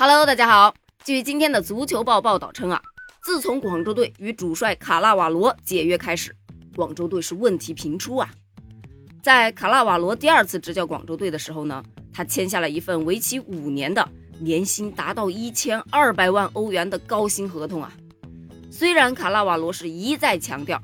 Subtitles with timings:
[0.00, 0.72] Hello，大家好。
[1.04, 2.80] 据今天的足球报报道称啊，
[3.24, 6.32] 自从广州队与主帅卡纳瓦罗解约开始，
[6.76, 8.30] 广州队是问题频出啊。
[9.24, 11.82] 在卡纳瓦罗第二次执教广州队的时候呢，
[12.12, 14.08] 他签下了一份为期五年的、
[14.38, 17.92] 年薪达到一千二百万欧元的高薪合同啊。
[18.70, 20.80] 虽然卡纳瓦罗是一再强调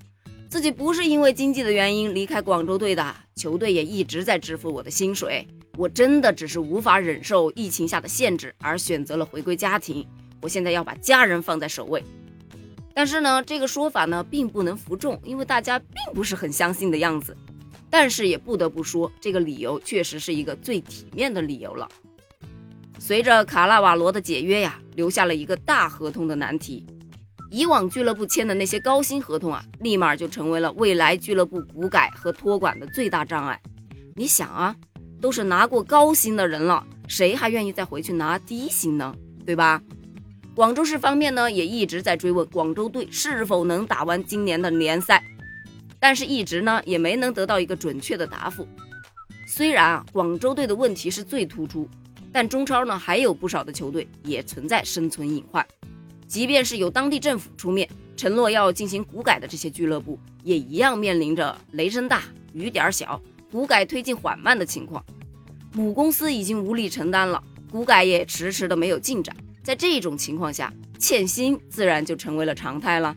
[0.50, 5.46] 自己不是因为经济的原因离开广州队的，球队也一直在支付我的薪水。
[5.76, 10.06] 我真的只是无法忍受疫情下的限制，而选择了回归家庭。
[10.40, 12.04] 我现在要把家人放在首位。
[12.94, 17.36] 但是呢，这个说法呢并不能服众，因为大家并不是很相信的样子。
[17.90, 21.88] 但是也不得不说，这个理由确实是一个最体面的理由了。
[22.98, 26.86] 随着卡纳瓦罗的解约呀，留下了一个大合同的难题。
[27.50, 33.60] 以往俱乐部签的那些高薪合同啊，立马就成为了未来俱乐部股改和托管的最大障碍。
[34.14, 34.76] 你想啊。
[35.24, 39.16] 都是拿过高薪的人了，谁还愿意再回去拿低薪呢？
[39.46, 39.80] 对吧？
[40.54, 45.24] 广州市方面呢，也一直在追问广州队是否能打完今年的联赛，
[45.98, 48.68] 但是一直呢也没能得到一个准确的答复。
[49.48, 51.88] 虽然啊，广州队的问题是最突出，
[52.30, 55.66] 但中超呢还有不少的球队也存在生存隐患。
[56.26, 63.18] 即便是有当地政府出面承诺要进行股改的这些俱乐部，也一样面临着雷声大雨点小。
[63.54, 65.04] 股改推进缓慢的情况，
[65.74, 69.32] 母公司已经无力承担了，股改也迟迟的没有进展。
[69.62, 73.14] 在这种情况下，欠薪自然就成为了常态了。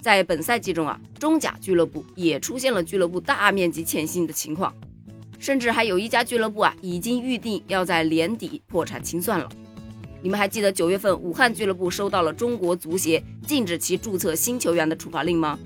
[0.00, 4.72] 在本赛季中啊，中甲俱乐部也出现了俱乐部大面积欠薪的情况，
[5.40, 9.48] 甚至还有一家俱乐部啊，已经预定要在年底破产清算了。
[10.22, 15.58] 你们还记得九月份武汉俱乐部收到了中国足协禁止其注册新球员的处罚令吗？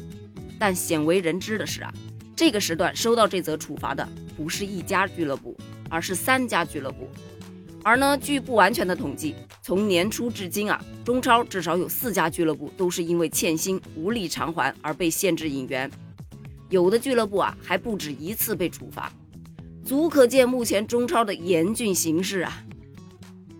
[0.58, 1.92] 但鲜为人知的是啊。
[2.44, 4.04] 这个时段收到这则处罚的
[4.36, 5.56] 不是一家俱乐部，
[5.88, 7.08] 而是三家俱乐部。
[7.84, 15.88] 而呢，据不完全的统计，从年初至今啊，中超至少有四家俱乐部都是因为欠薪无力偿还而被限制引援，
[16.68, 19.12] 有的俱乐部啊还不止一次被处罚，
[19.84, 22.64] 足可见目前中超的严峻形势啊。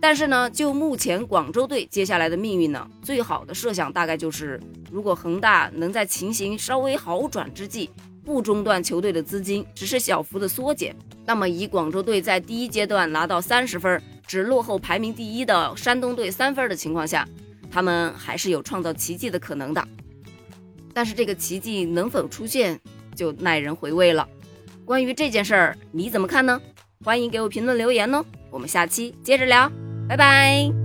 [0.01, 4.59] 但是呢，就目前广州队接下来的命运呢，最好的设想大概就是，
[4.91, 7.89] 如果恒大能在情形稍微好转之际。
[8.25, 10.95] 不中断球队的资金，只是小幅的缩减。
[11.25, 17.27] 那么，以广州队在第一阶段拿到三十分，只落后排名第一的山东队三分的情况下，
[17.71, 19.87] 他们还是有创造奇迹的可能的。
[20.93, 22.79] 但是，这个奇迹能否出现，
[23.15, 24.27] 就耐人回味了。
[24.85, 26.59] 关于这件事儿，你怎么看呢？
[27.03, 28.23] 欢迎给我评论留言哦。
[28.49, 29.71] 我们下期接着聊，
[30.07, 30.82] 拜拜。